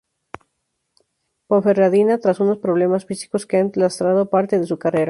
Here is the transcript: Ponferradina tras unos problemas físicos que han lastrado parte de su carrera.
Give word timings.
Ponferradina 1.47 2.17
tras 2.17 2.39
unos 2.39 2.57
problemas 2.57 3.05
físicos 3.05 3.45
que 3.45 3.57
han 3.57 3.71
lastrado 3.75 4.31
parte 4.31 4.57
de 4.57 4.65
su 4.65 4.79
carrera. 4.79 4.99